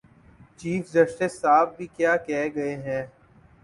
[0.59, 3.03] Chief justice صاحب بھی کیا کہہ گئے ہیں؟